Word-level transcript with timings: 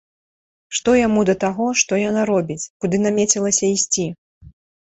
Што 0.77 0.95
яму 1.07 1.25
да 1.29 1.35
таго, 1.43 1.67
што 1.83 1.93
яна 2.09 2.21
робіць, 2.31 2.59
куды 2.85 3.03
намецілася 3.07 3.63
ісці? 3.75 4.09